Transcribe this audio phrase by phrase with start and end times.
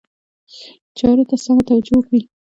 [0.97, 2.21] چارو ته سمه توجه وکړي.